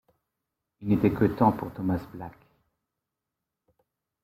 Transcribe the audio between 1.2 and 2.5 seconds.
temps pour Thomas Black.